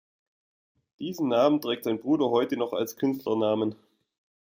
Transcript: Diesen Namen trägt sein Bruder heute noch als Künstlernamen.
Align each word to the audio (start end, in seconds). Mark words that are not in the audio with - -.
Diesen 0.97 1.27
Namen 1.27 1.61
trägt 1.61 1.83
sein 1.83 1.99
Bruder 1.99 2.31
heute 2.31 2.57
noch 2.57 2.73
als 2.73 2.95
Künstlernamen. 2.95 3.75